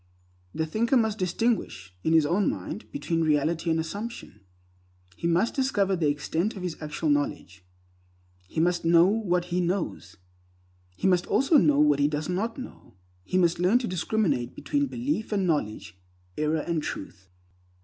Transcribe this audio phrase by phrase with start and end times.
[0.55, 4.39] The thinker must distinguish, in his own mind, between reality and assumption.
[5.15, 7.63] He must discover the extent of his actual knowledge.
[8.47, 10.17] He must know what he knows.
[10.97, 12.95] He must also know what he does not know.
[13.23, 15.99] He must learn to discriminate between belief and knowledge,
[16.35, 17.29] error and Truth.